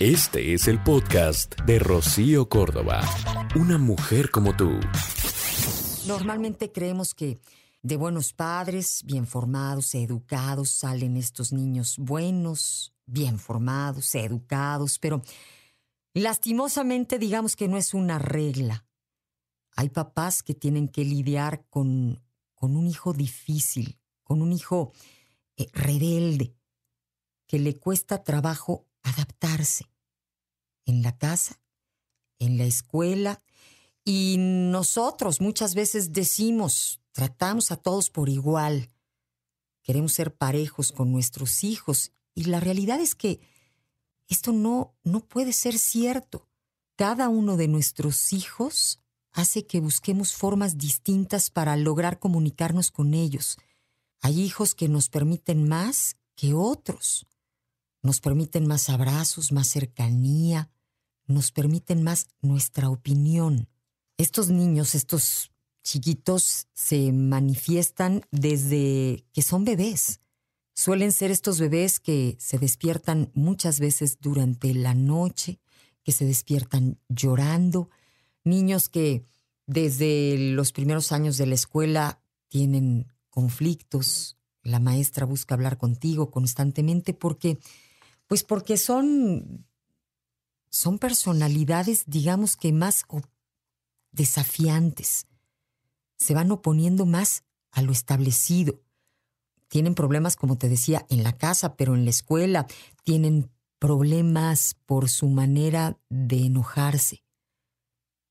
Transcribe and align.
Este 0.00 0.54
es 0.54 0.66
el 0.66 0.82
podcast 0.82 1.60
de 1.66 1.78
Rocío 1.78 2.48
Córdoba. 2.48 3.02
Una 3.54 3.76
mujer 3.76 4.30
como 4.30 4.56
tú. 4.56 4.80
Normalmente 6.06 6.72
creemos 6.72 7.12
que 7.12 7.38
de 7.82 7.98
buenos 7.98 8.32
padres, 8.32 9.02
bien 9.04 9.26
formados, 9.26 9.94
educados, 9.94 10.70
salen 10.70 11.18
estos 11.18 11.52
niños 11.52 11.98
buenos, 11.98 12.94
bien 13.04 13.38
formados, 13.38 14.14
educados, 14.14 14.98
pero 14.98 15.20
lastimosamente 16.14 17.18
digamos 17.18 17.54
que 17.54 17.68
no 17.68 17.76
es 17.76 17.92
una 17.92 18.18
regla. 18.18 18.86
Hay 19.76 19.90
papás 19.90 20.42
que 20.42 20.54
tienen 20.54 20.88
que 20.88 21.04
lidiar 21.04 21.66
con, 21.68 22.24
con 22.54 22.74
un 22.74 22.86
hijo 22.86 23.12
difícil, 23.12 23.98
con 24.22 24.40
un 24.40 24.54
hijo 24.54 24.94
eh, 25.58 25.66
rebelde, 25.74 26.56
que 27.46 27.58
le 27.58 27.78
cuesta 27.78 28.24
trabajo 28.24 28.86
adaptarse 29.02 29.89
en 30.86 31.02
la 31.02 31.16
casa, 31.16 31.60
en 32.38 32.58
la 32.58 32.64
escuela, 32.64 33.42
y 34.04 34.36
nosotros 34.38 35.40
muchas 35.40 35.74
veces 35.74 36.12
decimos, 36.12 37.00
tratamos 37.12 37.70
a 37.70 37.76
todos 37.76 38.10
por 38.10 38.28
igual, 38.28 38.90
queremos 39.82 40.12
ser 40.12 40.34
parejos 40.34 40.92
con 40.92 41.12
nuestros 41.12 41.64
hijos, 41.64 42.12
y 42.34 42.44
la 42.44 42.60
realidad 42.60 43.00
es 43.00 43.14
que 43.14 43.40
esto 44.28 44.52
no, 44.52 44.94
no 45.02 45.20
puede 45.20 45.52
ser 45.52 45.78
cierto. 45.78 46.46
Cada 46.96 47.28
uno 47.28 47.56
de 47.56 47.66
nuestros 47.66 48.32
hijos 48.32 49.00
hace 49.32 49.66
que 49.66 49.80
busquemos 49.80 50.34
formas 50.34 50.78
distintas 50.78 51.50
para 51.50 51.76
lograr 51.76 52.18
comunicarnos 52.18 52.90
con 52.90 53.14
ellos. 53.14 53.58
Hay 54.20 54.40
hijos 54.40 54.74
que 54.74 54.88
nos 54.88 55.08
permiten 55.08 55.68
más 55.68 56.16
que 56.36 56.54
otros. 56.54 57.26
Nos 58.02 58.20
permiten 58.20 58.66
más 58.66 58.88
abrazos, 58.88 59.52
más 59.52 59.68
cercanía, 59.68 60.70
nos 61.26 61.52
permiten 61.52 62.02
más 62.02 62.28
nuestra 62.40 62.90
opinión. 62.90 63.68
Estos 64.16 64.48
niños, 64.48 64.94
estos 64.94 65.52
chiquitos, 65.82 66.66
se 66.72 67.12
manifiestan 67.12 68.22
desde 68.30 69.24
que 69.32 69.42
son 69.42 69.64
bebés. 69.64 70.20
Suelen 70.74 71.12
ser 71.12 71.30
estos 71.30 71.60
bebés 71.60 72.00
que 72.00 72.36
se 72.38 72.58
despiertan 72.58 73.30
muchas 73.34 73.80
veces 73.80 74.18
durante 74.20 74.72
la 74.74 74.94
noche, 74.94 75.60
que 76.02 76.12
se 76.12 76.24
despiertan 76.24 76.98
llorando, 77.08 77.90
niños 78.44 78.88
que 78.88 79.24
desde 79.66 80.36
los 80.52 80.72
primeros 80.72 81.12
años 81.12 81.36
de 81.36 81.46
la 81.46 81.54
escuela 81.54 82.22
tienen 82.48 83.12
conflictos, 83.28 84.38
la 84.62 84.80
maestra 84.80 85.24
busca 85.24 85.54
hablar 85.54 85.78
contigo 85.78 86.30
constantemente 86.30 87.14
porque 87.14 87.58
pues 88.30 88.44
porque 88.44 88.76
son 88.76 89.66
son 90.68 91.00
personalidades 91.00 92.04
digamos 92.06 92.56
que 92.56 92.72
más 92.72 93.02
desafiantes. 94.12 95.26
Se 96.16 96.32
van 96.32 96.52
oponiendo 96.52 97.06
más 97.06 97.42
a 97.72 97.82
lo 97.82 97.90
establecido. 97.90 98.80
Tienen 99.66 99.96
problemas, 99.96 100.36
como 100.36 100.56
te 100.56 100.68
decía, 100.68 101.04
en 101.08 101.24
la 101.24 101.36
casa, 101.38 101.74
pero 101.74 101.96
en 101.96 102.04
la 102.04 102.10
escuela 102.10 102.68
tienen 103.02 103.50
problemas 103.80 104.76
por 104.86 105.08
su 105.08 105.28
manera 105.28 105.98
de 106.08 106.46
enojarse 106.46 107.24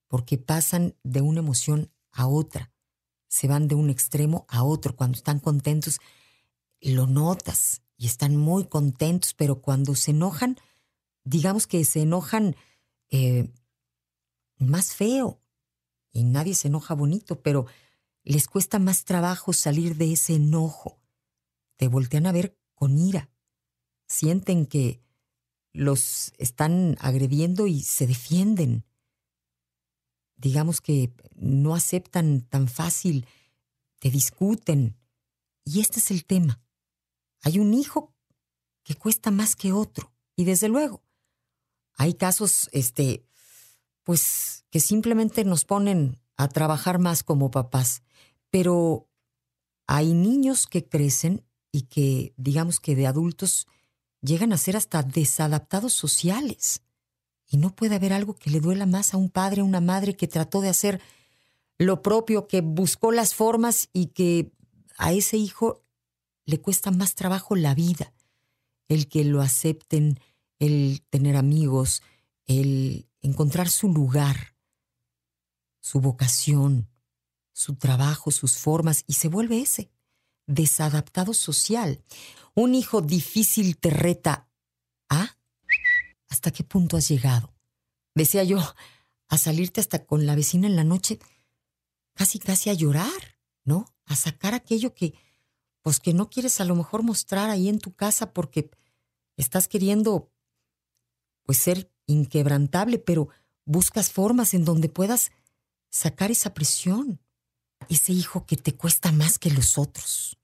porque 0.08 0.38
pasan 0.38 0.96
de 1.04 1.20
una 1.20 1.40
emoción 1.42 1.92
a 2.14 2.26
otra, 2.26 2.72
se 3.28 3.50
van 3.50 3.68
de 3.68 3.76
un 3.76 3.90
extremo 3.90 4.46
a 4.48 4.64
otro. 4.64 4.96
Cuando 4.96 5.18
están 5.18 5.40
contentos, 5.40 6.00
lo 6.80 7.06
notas 7.06 7.82
y 8.00 8.08
están 8.08 8.36
muy 8.36 8.66
contentos, 8.66 9.36
pero 9.36 9.62
cuando 9.62 9.94
se 9.94 10.10
enojan, 10.10 10.58
digamos 11.24 11.68
que 11.68 11.86
se 11.86 12.02
enojan 12.02 12.56
eh, 13.12 13.54
más 14.58 14.96
feo 14.96 15.40
y 16.12 16.24
nadie 16.24 16.56
se 16.56 16.70
enoja 16.70 16.96
bonito, 16.96 17.44
pero 17.44 17.68
les 18.24 18.48
cuesta 18.48 18.80
más 18.80 19.06
trabajo 19.06 19.54
salir 19.54 19.98
de 19.98 20.14
ese 20.14 20.34
enojo. 20.34 21.00
Te 21.76 21.88
voltean 21.88 22.26
a 22.26 22.32
ver 22.32 22.58
con 22.74 22.98
ira. 22.98 23.30
Sienten 24.08 24.66
que 24.66 25.04
los 25.74 26.34
están 26.40 26.98
agrediendo 27.00 27.68
y 27.68 27.82
se 27.82 28.08
defienden 28.08 28.86
digamos 30.40 30.82
que 30.82 31.14
no 31.36 31.76
aceptan 31.76 32.42
tan 32.42 32.68
fácil, 32.68 33.28
te 34.00 34.10
discuten. 34.10 34.98
Y 35.66 35.82
este 35.82 36.00
es 36.00 36.12
el 36.12 36.26
tema. 36.26 36.62
Hay 37.42 37.60
un 37.60 37.74
hijo 37.74 38.14
que 38.84 38.96
cuesta 38.96 39.32
más 39.32 39.56
que 39.56 39.72
otro. 39.72 40.12
Y 40.36 40.46
desde 40.46 40.68
luego, 40.68 41.04
hay 41.96 42.14
casos, 42.14 42.70
este, 42.72 43.26
pues, 44.04 44.66
que 44.70 44.80
simplemente 44.80 45.44
nos 45.44 45.66
ponen 45.66 46.20
a 46.38 46.48
trabajar 46.48 47.00
más 47.00 47.24
como 47.24 47.52
papás. 47.52 48.04
Pero 48.50 49.08
hay 49.88 50.14
niños 50.14 50.66
que 50.66 50.88
crecen 50.88 51.46
y 51.72 51.84
que, 51.84 52.34
digamos 52.38 52.80
que 52.80 52.96
de 52.96 53.08
adultos, 53.08 53.68
llegan 54.22 54.54
a 54.54 54.58
ser 54.58 54.78
hasta 54.78 55.04
desadaptados 55.04 55.94
sociales. 55.94 56.82
Y 57.46 57.58
no 57.58 57.76
puede 57.76 57.96
haber 57.96 58.14
algo 58.14 58.36
que 58.36 58.50
le 58.50 58.60
duela 58.60 58.86
más 58.86 59.14
a 59.14 59.18
un 59.18 59.30
padre, 59.30 59.62
o 59.62 59.66
una 59.66 59.82
madre 59.82 60.16
que 60.16 60.28
trató 60.28 60.62
de 60.62 60.70
hacer 60.70 61.02
lo 61.78 62.02
propio, 62.02 62.48
que 62.48 62.62
buscó 62.62 63.12
las 63.12 63.34
formas 63.34 63.90
y 63.94 64.08
que 64.08 64.52
a 64.98 65.14
ese 65.14 65.38
hijo 65.38 65.84
le 66.50 66.60
cuesta 66.60 66.92
más 66.92 67.16
trabajo 67.16 67.56
la 67.56 67.76
vida. 67.76 68.14
El 68.88 69.08
que 69.08 69.24
lo 69.24 69.42
acepten, 69.42 70.20
el 70.58 71.04
tener 71.10 71.36
amigos, 71.36 72.02
el 72.48 73.08
encontrar 73.22 73.70
su 73.70 73.90
lugar, 73.90 74.56
su 75.80 76.02
vocación, 76.02 76.90
su 77.54 77.76
trabajo, 77.76 78.32
sus 78.32 78.58
formas, 78.58 79.04
y 79.06 79.14
se 79.14 79.28
vuelve 79.28 79.62
ese, 79.62 79.92
desadaptado 80.48 81.34
social. 81.34 82.04
Un 82.56 82.74
hijo 82.74 83.02
difícil 83.02 83.78
te 83.78 83.92
reta 83.92 84.50
a 85.10 85.38
¿Hasta 86.30 86.52
qué 86.52 86.64
punto 86.64 86.96
has 86.96 87.08
llegado? 87.08 87.54
Decía 88.16 88.44
yo, 88.44 88.60
a 89.28 89.38
salirte 89.38 89.82
hasta 89.82 90.06
con 90.06 90.26
la 90.26 90.36
vecina 90.36 90.68
en 90.68 90.76
la 90.76 90.84
noche, 90.84 91.20
casi 92.14 92.40
casi 92.40 92.70
a 92.70 92.74
llorar, 92.74 93.40
¿no? 93.64 93.94
A 94.06 94.16
sacar 94.16 94.54
aquello 94.54 94.94
que, 94.94 95.16
pues 95.90 96.00
que 96.00 96.14
no 96.14 96.30
quieres 96.30 96.62
a 96.62 96.66
lo 96.66 96.76
mejor 96.76 97.02
mostrar 97.02 97.50
ahí 97.50 97.68
en 97.68 97.80
tu 97.80 97.96
casa 97.96 98.32
porque 98.32 98.70
estás 99.38 99.68
queriendo, 99.68 100.32
pues 101.42 101.58
ser 101.58 101.92
inquebrantable, 102.06 103.00
pero 103.00 103.30
buscas 103.66 104.12
formas 104.12 104.54
en 104.54 104.66
donde 104.66 104.88
puedas 104.88 105.32
sacar 105.90 106.30
esa 106.30 106.54
presión, 106.54 107.20
ese 107.90 108.14
hijo 108.14 108.46
que 108.46 108.56
te 108.56 108.76
cuesta 108.76 109.12
más 109.12 109.40
que 109.40 109.50
los 109.50 109.80
otros. 109.80 110.38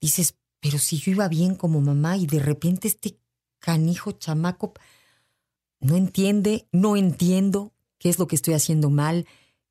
Dices, 0.00 0.34
pero 0.58 0.80
si 0.80 0.98
yo 0.98 1.12
iba 1.12 1.28
bien 1.28 1.54
como 1.54 1.80
mamá 1.80 2.16
y 2.16 2.26
de 2.26 2.40
repente 2.40 2.88
este 2.88 3.16
canijo 3.60 4.10
chamaco 4.10 4.72
no 5.78 5.94
entiende, 5.94 6.66
no 6.72 6.96
entiendo 6.96 7.72
qué 7.98 8.08
es 8.08 8.18
lo 8.18 8.26
que 8.26 8.34
estoy 8.34 8.54
haciendo 8.54 8.90
mal, 8.90 9.24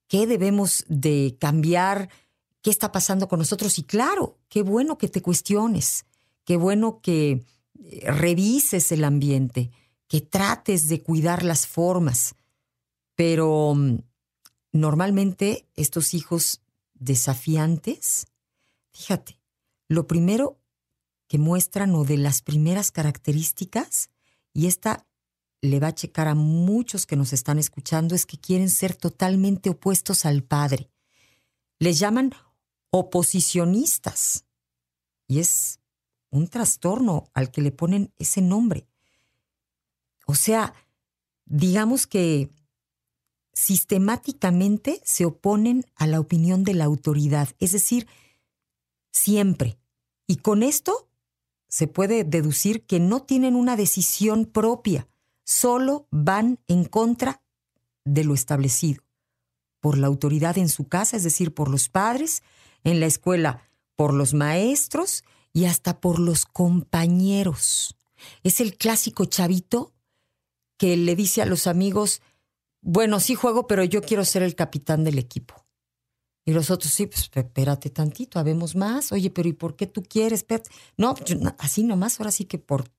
qué 0.08 0.28
debemos 0.28 0.86
de 0.88 1.36
cambiar, 1.42 2.10
qué 2.68 2.72
está 2.72 2.92
pasando 2.92 3.30
con 3.30 3.40
nosotros. 3.40 3.80
Y 3.80 3.84
claro, 3.84 4.38
qué 4.50 4.62
bueno 4.62 4.98
que 4.98 5.08
te 5.08 5.22
cuestiones, 5.22 6.06
qué 6.44 6.58
bueno 6.58 7.00
que 7.02 7.46
eh, 7.80 8.12
revises 8.12 8.92
el 8.92 9.06
ambiente, 9.06 9.72
que 10.10 10.20
trates 10.20 10.90
de 10.90 11.02
cuidar 11.02 11.46
las 11.46 11.66
formas. 11.66 12.36
Pero 13.16 13.74
mm, 13.74 14.00
normalmente 14.74 15.66
estos 15.78 16.14
hijos 16.14 16.60
desafiantes, 16.94 18.28
fíjate, 18.92 19.40
lo 19.88 20.06
primero 20.06 20.60
que 21.30 21.38
muestran 21.38 21.96
o 21.96 22.04
de 22.04 22.18
las 22.18 22.42
primeras 22.42 22.92
características, 22.92 24.10
y 24.52 24.68
esta 24.68 25.08
le 25.62 25.80
va 25.80 25.88
a 25.88 25.96
checar 25.96 26.28
a 26.28 26.36
muchos 26.36 27.06
que 27.06 27.16
nos 27.16 27.32
están 27.32 27.60
escuchando, 27.60 28.14
es 28.14 28.26
que 28.26 28.38
quieren 28.38 28.70
ser 28.70 28.94
totalmente 28.94 29.70
opuestos 29.70 30.26
al 30.26 30.44
padre. 30.44 30.90
Les 31.80 31.98
llaman 32.00 32.34
oposicionistas. 32.90 34.46
Y 35.28 35.40
es 35.40 35.80
un 36.30 36.48
trastorno 36.48 37.30
al 37.34 37.52
que 37.52 37.62
le 37.62 37.72
ponen 37.72 38.14
ese 38.18 38.42
nombre. 38.42 38.88
O 40.26 40.36
sea, 40.36 40.74
digamos 41.46 42.08
que 42.08 42.50
sistemáticamente 43.54 45.02
se 45.04 45.26
oponen 45.26 45.86
a 45.96 46.06
la 46.06 46.20
opinión 46.20 46.64
de 46.64 46.74
la 46.74 46.86
autoridad, 46.86 47.50
es 47.60 47.72
decir, 47.72 48.08
siempre. 49.12 49.80
Y 50.28 50.38
con 50.38 50.64
esto 50.64 51.10
se 51.68 51.88
puede 51.88 52.24
deducir 52.24 52.86
que 52.86 53.00
no 53.00 53.24
tienen 53.24 53.56
una 53.56 53.76
decisión 53.76 54.46
propia, 54.46 55.08
solo 55.44 56.08
van 56.12 56.60
en 56.68 56.86
contra 56.86 57.42
de 58.06 58.24
lo 58.24 58.34
establecido 58.34 59.07
por 59.80 59.98
la 59.98 60.08
autoridad 60.08 60.58
en 60.58 60.70
su 60.70 60.88
casa, 60.88 61.18
es 61.18 61.24
decir, 61.24 61.54
por 61.54 61.70
los 61.70 61.90
padres, 61.90 62.44
en 62.84 63.00
la 63.00 63.06
escuela, 63.06 63.62
por 63.96 64.14
los 64.14 64.34
maestros 64.34 65.24
y 65.54 65.66
hasta 65.66 66.00
por 66.00 66.20
los 66.20 66.46
compañeros. 66.46 67.96
Es 68.44 68.60
el 68.60 68.78
clásico 68.78 69.26
chavito 69.26 69.94
que 70.78 70.98
le 70.98 71.16
dice 71.16 71.42
a 71.42 71.46
los 71.46 71.68
amigos, 71.68 72.22
bueno, 72.82 73.20
sí 73.20 73.36
juego, 73.36 73.68
pero 73.68 73.84
yo 73.84 74.02
quiero 74.02 74.24
ser 74.24 74.44
el 74.44 74.56
capitán 74.56 75.04
del 75.04 75.20
equipo. 75.20 75.66
Y 76.46 76.54
los 76.54 76.72
otros, 76.72 76.94
sí, 76.94 77.08
pues 77.08 77.30
espérate 77.34 77.90
tantito, 77.90 78.40
habemos 78.40 78.76
más. 78.76 79.12
Oye, 79.12 79.30
pero 79.30 79.50
¿y 79.50 79.54
por 79.54 79.76
qué 79.76 79.88
tú 79.88 80.04
quieres? 80.04 80.46
No, 80.96 81.16
así 81.58 81.84
nomás, 81.84 82.20
ahora 82.20 82.32
sí 82.32 82.46
que 82.46 82.58
por, 82.58 82.90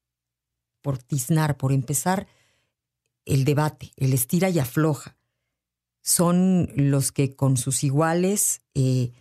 por 0.83 0.99
tiznar, 0.99 1.57
por 1.57 1.73
empezar 1.73 2.27
el 3.25 3.45
debate, 3.45 3.93
el 3.97 4.13
estira 4.13 4.51
y 4.51 4.59
afloja. 4.59 5.18
Son 6.09 6.71
los 6.75 7.13
que 7.13 7.37
con 7.37 7.59
sus 7.59 7.85
iguales, 7.85 8.63
eh, 8.73 9.13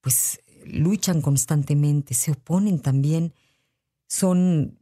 pues 0.00 0.38
luchan 0.64 1.20
constantemente, 1.20 2.14
se 2.14 2.30
oponen 2.30 2.78
también. 2.78 3.34
Son, 4.06 4.78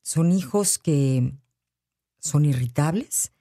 son 0.00 0.30
hijos 0.30 0.78
que 0.78 1.34
son 2.20 2.44
irritables, 2.44 3.32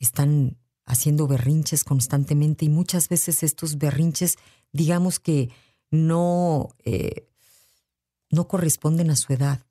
están 0.00 0.58
haciendo 0.86 1.28
berrinches 1.28 1.84
constantemente 1.84 2.64
y 2.64 2.68
muchas 2.68 3.08
veces 3.08 3.44
estos 3.44 3.78
berrinches, 3.78 4.36
digamos 4.72 5.20
que 5.20 5.50
no, 5.92 6.70
eh, 6.84 7.28
no 8.28 8.48
corresponden 8.48 9.10
a 9.10 9.16
su 9.16 9.32
edad. 9.32 9.64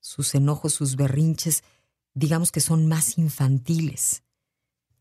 Sus 0.00 0.34
enojos, 0.34 0.74
sus 0.74 0.96
berrinches, 0.96 1.62
digamos 2.14 2.50
que 2.50 2.60
son 2.60 2.88
más 2.88 3.16
infantiles. 3.16 4.24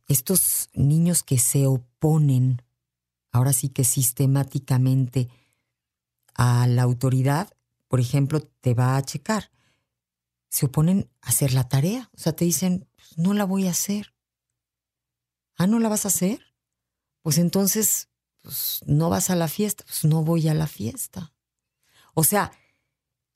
Estos 0.08 0.70
niños 0.74 1.24
que 1.24 1.40
se 1.40 1.66
oponen, 1.66 2.62
ahora 3.32 3.54
sí 3.54 3.70
que 3.70 3.84
sistemáticamente, 3.84 5.30
a 6.36 6.68
la 6.68 6.84
autoridad, 6.84 7.56
por 7.88 8.00
ejemplo, 8.00 8.42
te 8.42 8.74
va 8.74 8.98
a 8.98 9.04
checar. 9.04 9.52
Se 10.50 10.68
oponen 10.68 11.10
a 11.22 11.30
hacer 11.30 11.54
la 11.54 11.68
tarea. 11.68 12.10
O 12.14 12.20
sea, 12.20 12.36
te 12.36 12.46
dicen, 12.46 12.88
pues, 12.96 13.18
no 13.18 13.34
la 13.34 13.46
voy 13.46 13.68
a 13.68 13.72
hacer. 13.72 14.14
Ah, 15.58 15.68
¿no 15.68 15.80
la 15.80 15.90
vas 15.90 16.06
a 16.06 16.10
hacer? 16.10 16.54
Pues 17.22 17.38
entonces, 17.38 18.10
pues, 18.42 18.82
no 18.86 19.10
vas 19.10 19.30
a 19.30 19.36
la 19.36 19.48
fiesta. 19.48 19.84
Pues 19.86 20.04
no 20.04 20.24
voy 20.24 20.48
a 20.48 20.54
la 20.54 20.68
fiesta. 20.68 21.34
O 22.14 22.24
sea, 22.24 22.52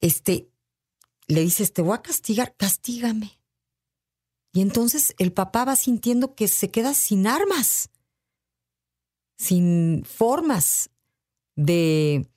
este, 0.01 0.51
le 1.27 1.41
dices, 1.41 1.73
te 1.73 1.81
voy 1.81 1.95
a 1.95 2.01
castigar, 2.01 2.55
castígame. 2.55 3.38
Y 4.51 4.61
entonces 4.61 5.13
el 5.17 5.31
papá 5.31 5.65
va 5.65 5.75
sintiendo 5.75 6.35
que 6.35 6.47
se 6.47 6.71
queda 6.71 6.93
sin 6.93 7.27
armas, 7.27 7.89
sin 9.37 10.03
formas 10.05 10.89
de 11.55 12.27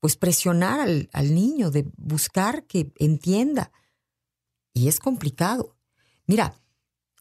pues 0.00 0.16
presionar 0.16 0.80
al, 0.80 1.08
al, 1.12 1.34
niño, 1.34 1.70
de 1.70 1.86
buscar 1.96 2.64
que 2.66 2.92
entienda. 2.98 3.72
Y 4.72 4.88
es 4.88 5.00
complicado. 5.00 5.76
Mira, 6.26 6.54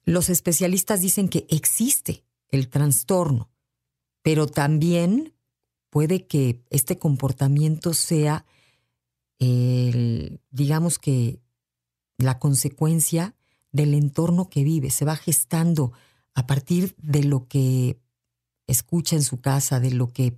los 0.03 0.29
especialistas 0.29 1.01
dicen 1.01 1.29
que 1.29 1.47
existe 1.49 2.23
el 2.49 2.69
trastorno, 2.69 3.49
pero 4.21 4.45
también 4.45 5.33
puede 5.89 6.27
que 6.27 6.61
este 6.69 6.99
comportamiento 6.99 7.93
sea, 7.93 8.45
el, 9.39 10.41
digamos 10.51 10.99
que, 10.99 11.39
la 12.17 12.39
consecuencia 12.39 13.35
del 13.75 13.93
entorno 13.93 14.49
que 14.49 14.63
vive. 14.63 14.89
Se 14.89 15.05
va 15.05 15.15
gestando 15.15 15.91
a 16.33 16.47
partir 16.47 16.95
de 16.97 17.23
lo 17.23 17.47
que 17.47 17.99
escucha 18.67 19.15
en 19.15 19.23
su 19.23 19.41
casa, 19.41 19.79
de 19.79 19.91
lo 19.91 20.11
que 20.11 20.37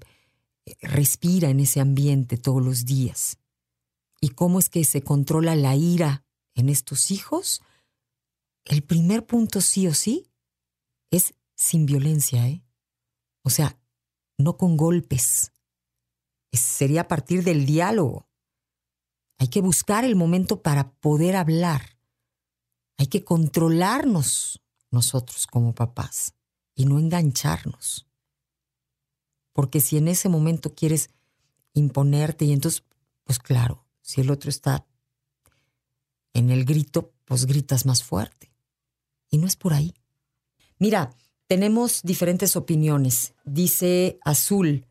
eh, 0.65 0.75
respira 0.81 1.49
en 1.49 1.59
ese 1.59 1.79
ambiente 1.79 2.37
todos 2.37 2.63
los 2.63 2.85
días. 2.85 3.37
¿Y 4.19 4.29
cómo 4.29 4.59
es 4.59 4.69
que 4.69 4.83
se 4.83 5.01
controla 5.01 5.55
la 5.55 5.75
ira 5.75 6.25
en 6.55 6.69
estos 6.69 7.11
hijos? 7.11 7.61
el 8.67 8.83
primer 8.83 9.25
punto 9.25 9.61
sí 9.61 9.87
o 9.87 9.93
sí 9.93 10.29
es 11.09 11.33
sin 11.55 11.85
violencia, 11.85 12.47
¿eh? 12.47 12.63
O 13.43 13.49
sea, 13.49 13.79
no 14.37 14.57
con 14.57 14.77
golpes. 14.77 15.53
sería 16.51 17.01
a 17.01 17.07
partir 17.07 17.43
del 17.43 17.65
diálogo. 17.65 18.27
Hay 19.37 19.47
que 19.47 19.61
buscar 19.61 20.03
el 20.05 20.15
momento 20.15 20.61
para 20.61 20.91
poder 20.95 21.35
hablar. 21.35 21.96
Hay 22.97 23.07
que 23.07 23.23
controlarnos 23.23 24.61
nosotros 24.91 25.47
como 25.47 25.73
papás 25.73 26.33
y 26.75 26.85
no 26.85 26.99
engancharnos. 26.99 28.07
Porque 29.53 29.81
si 29.81 29.97
en 29.97 30.07
ese 30.07 30.29
momento 30.29 30.73
quieres 30.73 31.09
imponerte 31.73 32.45
y 32.45 32.53
entonces, 32.53 32.83
pues 33.23 33.39
claro, 33.39 33.85
si 34.01 34.21
el 34.21 34.31
otro 34.31 34.49
está 34.49 34.85
en 36.33 36.49
el 36.49 36.65
grito, 36.65 37.13
pues 37.25 37.45
gritas 37.45 37.85
más 37.85 38.03
fuerte. 38.03 38.51
Y 39.29 39.37
no 39.37 39.47
es 39.47 39.55
por 39.55 39.73
ahí. 39.73 39.93
Mira, 40.79 41.15
tenemos 41.47 42.01
diferentes 42.03 42.55
opiniones. 42.55 43.33
Dice 43.43 44.19
Azul, 44.23 44.85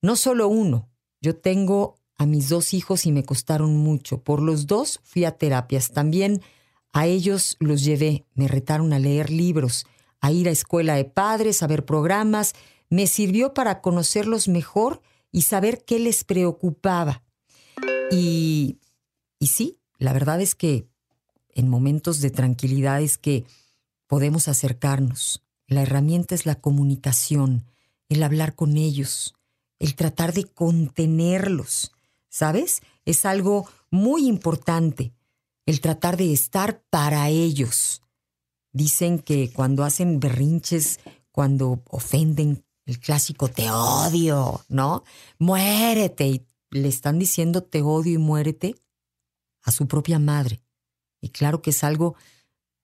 no 0.00 0.16
solo 0.16 0.48
uno. 0.48 0.90
Yo 1.20 1.36
tengo 1.36 1.96
a 2.16 2.26
mis 2.26 2.48
dos 2.48 2.74
hijos 2.74 3.06
y 3.06 3.12
me 3.12 3.24
costaron 3.24 3.76
mucho. 3.76 4.22
Por 4.22 4.42
los 4.42 4.66
dos 4.66 5.00
fui 5.02 5.24
a 5.24 5.38
terapias. 5.38 5.92
También 5.92 6.42
a 6.92 7.06
ellos 7.06 7.56
los 7.58 7.84
llevé. 7.84 8.26
Me 8.34 8.48
retaron 8.48 8.92
a 8.92 8.98
leer 8.98 9.30
libros, 9.30 9.86
a 10.20 10.30
ir 10.30 10.48
a 10.48 10.52
escuela 10.52 10.94
de 10.94 11.04
padres, 11.04 11.62
a 11.62 11.66
ver 11.66 11.84
programas. 11.84 12.54
Me 12.90 13.06
sirvió 13.06 13.54
para 13.54 13.80
conocerlos 13.80 14.48
mejor 14.48 15.00
y 15.30 15.42
saber 15.42 15.84
qué 15.84 15.98
les 15.98 16.24
preocupaba. 16.24 17.22
Y, 18.10 18.78
y 19.38 19.46
sí, 19.46 19.78
la 19.98 20.12
verdad 20.12 20.40
es 20.40 20.54
que 20.54 20.86
en 21.54 21.68
momentos 21.68 22.20
de 22.20 22.30
tranquilidad 22.30 23.00
es 23.00 23.18
que 23.18 23.44
podemos 24.06 24.48
acercarnos. 24.48 25.42
La 25.66 25.82
herramienta 25.82 26.34
es 26.34 26.44
la 26.44 26.56
comunicación, 26.56 27.64
el 28.10 28.22
hablar 28.22 28.54
con 28.54 28.76
ellos, 28.76 29.34
el 29.78 29.94
tratar 29.94 30.34
de 30.34 30.44
contenerlos. 30.44 31.92
¿Sabes? 32.28 32.82
Es 33.04 33.26
algo 33.26 33.68
muy 33.90 34.26
importante, 34.26 35.12
el 35.66 35.80
tratar 35.80 36.16
de 36.16 36.32
estar 36.32 36.82
para 36.90 37.28
ellos. 37.28 38.02
Dicen 38.72 39.18
que 39.18 39.52
cuando 39.52 39.84
hacen 39.84 40.18
berrinches, 40.20 41.00
cuando 41.30 41.82
ofenden, 41.88 42.64
el 42.84 42.98
clásico 42.98 43.48
te 43.48 43.70
odio, 43.70 44.64
¿no? 44.68 45.04
Muérete. 45.38 46.26
Y 46.26 46.46
le 46.70 46.88
están 46.88 47.18
diciendo 47.18 47.62
te 47.62 47.82
odio 47.82 48.14
y 48.14 48.18
muérete 48.18 48.74
a 49.62 49.70
su 49.70 49.86
propia 49.86 50.18
madre. 50.18 50.62
Y 51.20 51.28
claro 51.28 51.62
que 51.62 51.70
es 51.70 51.84
algo 51.84 52.16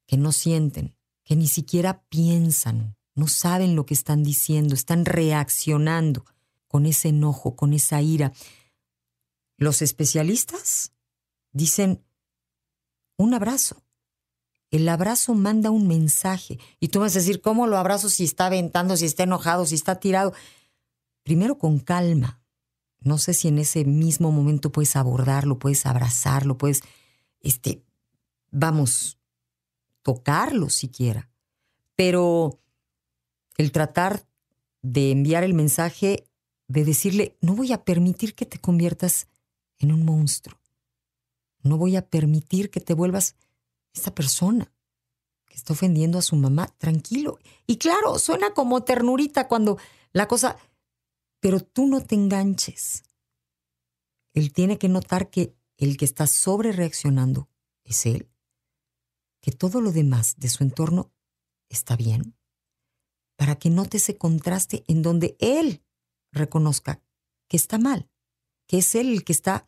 que 0.07 0.17
no 0.17 0.33
sienten 0.33 0.99
que 1.29 1.37
ni 1.37 1.47
siquiera 1.47 2.03
piensan, 2.09 2.97
no 3.15 3.29
saben 3.29 3.77
lo 3.77 3.85
que 3.85 3.93
están 3.93 4.23
diciendo, 4.23 4.75
están 4.75 5.05
reaccionando 5.05 6.25
con 6.67 6.87
ese 6.87 7.11
enojo, 7.11 7.55
con 7.55 7.75
esa 7.75 8.01
ira. 8.01 8.33
Los 9.59 9.83
especialistas 9.83 10.95
dicen 11.53 12.03
un 13.19 13.35
abrazo. 13.35 13.85
El 14.71 14.89
abrazo 14.89 15.35
manda 15.35 15.71
un 15.71 15.87
mensaje. 15.87 16.59
Y 16.81 16.89
tú 16.89 17.01
vas 17.01 17.15
a 17.15 17.19
decir, 17.19 17.41
¿cómo 17.41 17.67
lo 17.67 17.77
abrazo 17.77 18.09
si 18.09 18.25
está 18.25 18.47
aventando, 18.47 18.97
si 18.97 19.05
está 19.05 19.25
enojado, 19.25 19.67
si 19.67 19.75
está 19.75 19.99
tirado? 19.99 20.33
Primero 21.23 21.59
con 21.59 21.79
calma. 21.79 22.41
No 23.01 23.19
sé 23.19 23.35
si 23.35 23.49
en 23.49 23.59
ese 23.59 23.85
mismo 23.85 24.33
momento 24.33 24.73
puedes 24.73 24.97
abordarlo, 24.97 25.59
puedes 25.59 25.87
abrazarlo, 25.87 26.59
puedes, 26.59 26.83
este, 27.41 27.85
vamos, 28.51 29.19
tocarlo 30.03 30.69
siquiera. 30.69 31.31
Pero 31.97 32.61
el 33.57 33.73
tratar 33.73 34.27
de 34.83 35.11
enviar 35.11 35.45
el 35.45 35.55
mensaje 35.55 36.25
de 36.67 36.85
decirle, 36.85 37.37
no 37.41 37.55
voy 37.55 37.73
a 37.73 37.85
permitir 37.85 38.35
que 38.35 38.47
te 38.47 38.59
conviertas 38.59 39.29
en 39.79 39.93
un 39.93 40.05
monstruo. 40.05 40.59
No 41.63 41.77
voy 41.77 41.97
a 41.97 42.09
permitir 42.09 42.71
que 42.71 42.81
te 42.81 42.95
vuelvas 42.95 43.37
esa 43.93 44.15
persona 44.15 44.73
que 45.47 45.57
está 45.57 45.73
ofendiendo 45.73 46.19
a 46.19 46.23
su 46.23 46.37
mamá. 46.37 46.75
Tranquilo. 46.79 47.39
Y 47.67 47.79
claro, 47.79 48.19
suena 48.19 48.55
como 48.55 48.85
ternurita 48.85 49.49
cuando 49.49 49.79
la 50.13 50.29
cosa... 50.29 50.57
Pero 51.41 51.61
tú 51.61 51.87
no 51.87 52.05
te 52.05 52.17
enganches. 52.17 53.05
Él 54.33 54.53
tiene 54.53 54.79
que 54.79 54.89
notar 54.89 55.31
que 55.31 55.55
el 55.77 55.97
que 55.97 56.05
está 56.05 56.27
sobre 56.27 56.73
reaccionando 56.73 57.49
es 57.85 58.05
él, 58.05 58.29
que 59.41 59.53
todo 59.53 59.81
lo 59.81 59.93
demás 59.93 60.35
de 60.39 60.49
su 60.49 60.65
entorno 60.65 61.13
está 61.69 61.97
bien, 61.97 62.37
para 63.37 63.57
que 63.57 63.71
note 63.71 63.99
ese 63.99 64.19
contraste 64.19 64.85
en 64.89 65.03
donde 65.03 65.37
él 65.39 65.85
reconozca 66.33 67.01
que 67.49 67.57
está 67.57 67.79
mal, 67.79 68.11
que 68.67 68.79
es 68.79 68.95
él 68.95 69.11
el 69.11 69.25
que 69.25 69.33
está, 69.33 69.67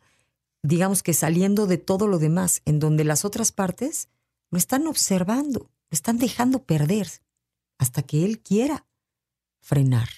digamos 0.63 1.03
que 1.03 1.13
saliendo 1.13 1.67
de 1.67 1.77
todo 1.77 2.07
lo 2.07 2.19
demás, 2.19 2.61
en 2.65 2.79
donde 2.79 3.03
las 3.03 3.25
otras 3.25 3.51
partes 3.51 4.09
lo 4.49 4.57
están 4.57 4.87
observando, 4.87 5.71
lo 5.89 5.95
están 5.95 6.17
dejando 6.17 6.63
perder, 6.63 7.07
hasta 7.77 8.03
que 8.03 8.25
él 8.25 8.39
quiera 8.39 8.85
frenar. 9.59 10.09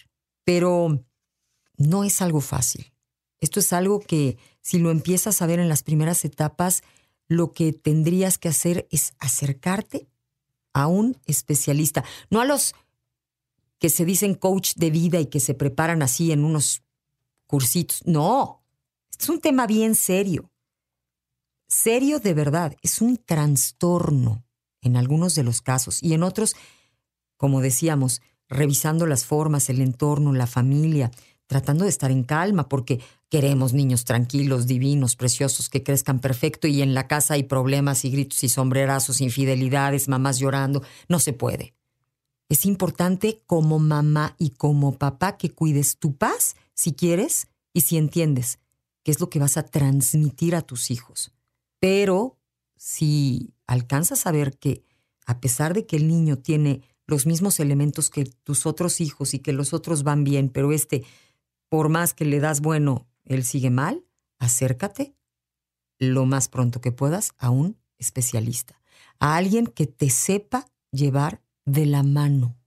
Pero 0.44 1.06
no 1.78 2.04
es 2.04 2.22
algo 2.22 2.42
fácil. 2.42 2.94
Esto 3.40 3.60
es 3.60 3.74
algo 3.74 4.00
que 4.00 4.38
si 4.62 4.80
lo 4.80 4.92
empiezas 4.92 5.42
a 5.42 5.48
ver 5.48 5.60
en 5.60 5.70
las 5.70 5.84
primeras 5.84 6.24
etapas, 6.26 6.84
lo 7.28 7.52
que 7.52 7.74
tendrías 7.74 8.38
que 8.38 8.50
hacer 8.50 8.88
es 8.92 9.14
acercarte 9.20 10.08
a 10.74 10.88
un 10.88 11.18
especialista, 11.26 12.04
no 12.30 12.42
a 12.42 12.46
los 12.46 12.74
que 13.80 13.90
se 13.90 14.06
dicen 14.06 14.34
coach 14.34 14.76
de 14.76 14.90
vida 14.90 15.20
y 15.20 15.26
que 15.26 15.40
se 15.40 15.54
preparan 15.54 16.02
así 16.02 16.32
en 16.32 16.46
unos 16.46 16.84
cursitos. 17.48 18.02
No, 18.06 18.63
es 19.24 19.30
un 19.30 19.40
tema 19.40 19.68
bien 19.68 19.96
serio. 19.96 20.52
Serio 21.70 22.20
de 22.20 22.34
verdad, 22.34 22.76
es 22.82 23.02
un 23.02 23.16
trastorno 23.16 24.44
en 24.82 24.98
algunos 24.98 25.34
de 25.34 25.44
los 25.44 25.62
casos 25.62 26.04
y 26.04 26.14
en 26.14 26.24
otros, 26.24 26.58
como 27.38 27.62
decíamos, 27.62 28.22
revisando 28.50 29.06
las 29.06 29.24
formas, 29.24 29.70
el 29.70 29.80
entorno, 29.80 30.34
la 30.34 30.46
familia, 30.46 31.10
tratando 31.48 31.86
de 31.86 31.90
estar 31.90 32.12
en 32.12 32.24
calma 32.24 32.68
porque 32.68 33.00
queremos 33.30 33.72
niños 33.72 34.04
tranquilos, 34.04 34.68
divinos, 34.68 35.16
preciosos, 35.16 35.70
que 35.70 35.84
crezcan 35.84 36.20
perfecto 36.20 36.68
y 36.68 36.82
en 36.82 36.94
la 36.94 37.08
casa 37.08 37.36
hay 37.36 37.44
problemas 37.44 38.04
y 38.04 38.10
gritos 38.10 38.44
y 38.44 38.50
sombrerazos, 38.50 39.22
infidelidades, 39.22 40.10
mamás 40.10 40.38
llorando. 40.38 40.84
No 41.08 41.20
se 41.20 41.32
puede. 41.32 41.76
Es 42.50 42.66
importante 42.66 43.42
como 43.46 43.80
mamá 43.80 44.36
y 44.38 44.50
como 44.50 44.98
papá 44.98 45.38
que 45.38 45.50
cuides 45.50 45.98
tu 45.98 46.18
paz 46.18 46.58
si 46.74 46.92
quieres 46.92 47.48
y 47.72 47.82
si 47.82 47.96
entiendes 47.96 48.60
qué 49.04 49.12
es 49.12 49.20
lo 49.20 49.30
que 49.30 49.40
vas 49.40 49.58
a 49.58 49.64
transmitir 49.64 50.56
a 50.56 50.62
tus 50.62 50.92
hijos. 50.92 51.34
Pero 51.80 52.40
si 52.78 53.54
alcanzas 53.68 54.26
a 54.26 54.32
ver 54.32 54.58
que 54.58 54.86
a 55.26 55.40
pesar 55.40 55.74
de 55.74 55.86
que 55.86 55.96
el 55.96 56.08
niño 56.08 56.38
tiene 56.38 56.82
los 57.06 57.26
mismos 57.26 57.60
elementos 57.60 58.10
que 58.10 58.26
tus 58.26 58.66
otros 58.66 59.02
hijos 59.02 59.34
y 59.34 59.40
que 59.40 59.54
los 59.54 59.74
otros 59.74 60.04
van 60.04 60.24
bien, 60.24 60.50
pero 60.50 60.72
este, 60.72 61.06
por 61.70 61.90
más 61.90 62.14
que 62.14 62.26
le 62.26 62.40
das 62.40 62.62
bueno, 62.62 63.08
él 63.26 63.44
sigue 63.44 63.70
mal, 63.70 64.06
acércate 64.40 65.16
lo 66.00 66.26
más 66.26 66.48
pronto 66.48 66.82
que 66.82 66.92
puedas 66.92 67.34
a 67.38 67.50
un 67.50 67.78
especialista, 67.98 68.82
a 69.20 69.38
alguien 69.38 69.68
que 69.68 69.88
te 69.88 70.10
sepa 70.10 70.66
llevar 70.92 71.42
de 71.66 71.86
la 71.86 72.04
mano, 72.04 72.58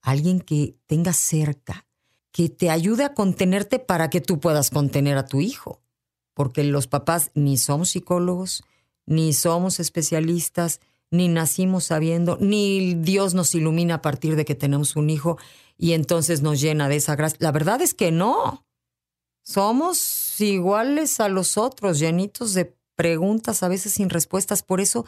alguien 0.00 0.40
que 0.40 0.76
tenga 0.86 1.12
cerca, 1.12 1.86
que 2.34 2.48
te 2.48 2.68
ayude 2.68 3.04
a 3.04 3.14
contenerte 3.14 3.78
para 3.78 4.10
que 4.10 4.20
tú 4.20 4.40
puedas 4.40 4.70
contener 4.70 5.16
a 5.16 5.24
tu 5.24 5.40
hijo, 5.40 5.80
porque 6.34 6.64
los 6.64 6.88
papás 6.88 7.30
ni 7.34 7.56
somos 7.56 7.90
psicólogos, 7.90 8.64
ni 9.06 9.32
somos 9.32 9.78
especialistas, 9.78 10.80
ni 11.12 11.28
nacimos 11.28 11.84
sabiendo, 11.84 12.36
ni 12.40 12.94
Dios 12.94 13.34
nos 13.34 13.54
ilumina 13.54 13.94
a 13.94 14.02
partir 14.02 14.34
de 14.34 14.44
que 14.44 14.56
tenemos 14.56 14.96
un 14.96 15.10
hijo 15.10 15.38
y 15.78 15.92
entonces 15.92 16.42
nos 16.42 16.60
llena 16.60 16.88
de 16.88 16.96
esa 16.96 17.14
gracia. 17.14 17.38
La 17.40 17.52
verdad 17.52 17.80
es 17.80 17.94
que 17.94 18.10
no. 18.10 18.66
Somos 19.44 20.40
iguales 20.40 21.20
a 21.20 21.28
los 21.28 21.56
otros, 21.56 22.00
llenitos 22.00 22.52
de 22.52 22.76
preguntas, 22.96 23.62
a 23.62 23.68
veces 23.68 23.92
sin 23.92 24.10
respuestas. 24.10 24.64
Por 24.64 24.80
eso, 24.80 25.06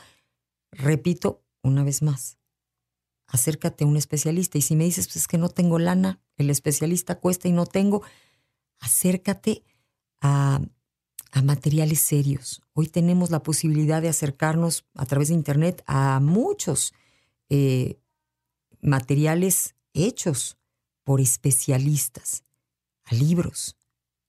repito 0.71 1.42
una 1.64 1.83
vez 1.83 2.02
más, 2.02 2.38
acércate 3.37 3.85
a 3.85 3.87
un 3.87 3.97
especialista. 3.97 4.59
Y 4.59 4.62
si 4.62 4.75
me 4.76 4.85
dices, 4.85 5.07
pues 5.07 5.16
es 5.16 5.28
que 5.28 5.38
no 5.38 5.49
tengo 5.49 5.78
lana, 5.78 6.21
el 6.37 6.50
especialista 6.50 7.21
cuesta 7.21 7.49
y 7.49 7.52
no 7.52 7.64
tengo, 7.66 8.02
acércate 8.81 9.62
a, 10.21 10.61
a 11.33 11.43
materiales 11.43 12.00
serios. 12.00 12.62
Hoy 12.73 12.88
tenemos 12.88 13.31
la 13.31 13.43
posibilidad 13.43 14.02
de 14.02 14.09
acercarnos 14.09 14.85
a 14.95 15.07
través 15.07 15.28
de 15.28 15.35
Internet 15.35 15.83
a 15.87 16.19
muchos 16.21 16.93
eh, 17.49 18.00
materiales 18.81 19.75
hechos 19.93 20.57
por 21.05 21.21
especialistas, 21.21 22.45
a 23.05 23.14
libros, 23.14 23.76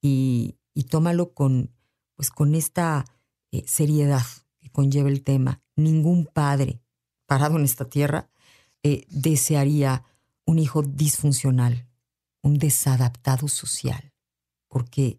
y, 0.00 0.56
tómalo 0.90 1.34
con, 1.34 1.74
pues 2.14 2.30
con 2.30 2.54
esta 2.54 3.04
eh, 3.50 3.64
seriedad 3.66 4.24
que 4.58 4.70
conlleva 4.70 5.08
el 5.08 5.24
tema. 5.24 5.60
Ningún 5.74 6.26
padre 6.26 6.80
parado 7.26 7.56
en 7.56 7.64
esta 7.64 7.86
tierra 7.86 8.30
eh, 8.82 9.04
desearía 9.08 10.04
un 10.44 10.58
hijo 10.58 10.82
disfuncional, 10.82 11.86
un 12.42 12.58
desadaptado 12.58 13.48
social, 13.48 14.12
porque 14.68 15.18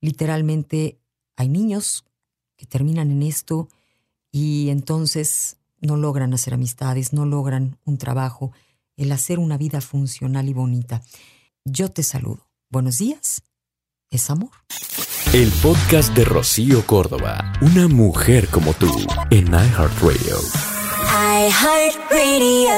literalmente 0.00 0.98
hay 1.36 1.48
niños 1.48 2.04
que 2.56 2.66
terminan 2.66 3.10
en 3.10 3.22
esto 3.22 3.68
y 4.32 4.70
entonces 4.70 5.58
no 5.80 5.96
logran 5.96 6.34
hacer 6.34 6.54
amistades, 6.54 7.12
no 7.12 7.26
logran 7.26 7.78
un 7.84 7.98
trabajo, 7.98 8.52
el 8.96 9.12
hacer 9.12 9.38
una 9.38 9.58
vida 9.58 9.80
funcional 9.80 10.48
y 10.48 10.52
bonita. 10.52 11.02
Yo 11.64 11.90
te 11.90 12.02
saludo. 12.02 12.48
Buenos 12.70 12.98
días. 12.98 13.42
Es 14.10 14.30
amor. 14.30 14.50
El 15.32 15.50
podcast 15.62 16.14
de 16.14 16.24
Rocío 16.24 16.86
Córdoba, 16.86 17.52
una 17.60 17.88
mujer 17.88 18.48
como 18.48 18.72
tú, 18.74 18.88
en 19.30 19.48
iHeartRadio. 19.48 20.73
iHeartRadio. 21.14 22.74